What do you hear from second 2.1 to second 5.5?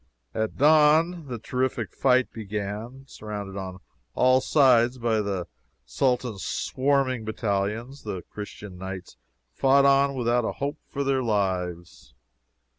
began. Surrounded on all sides by the